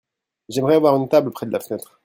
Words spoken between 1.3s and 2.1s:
de la fenêtre.